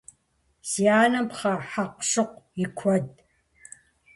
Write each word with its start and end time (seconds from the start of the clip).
Си 0.69 0.83
анэм 1.01 1.25
пхъэ 1.31 1.53
хьэкъущыкъу 1.69 2.45
и 2.63 2.65
куэдт. 2.77 3.15